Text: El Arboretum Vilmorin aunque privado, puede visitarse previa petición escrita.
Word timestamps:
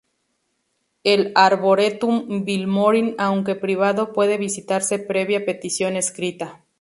El 1.03 1.31
Arboretum 1.35 2.43
Vilmorin 2.43 3.13
aunque 3.19 3.53
privado, 3.53 4.13
puede 4.13 4.39
visitarse 4.39 4.97
previa 4.97 5.45
petición 5.45 5.95
escrita. 5.95 6.65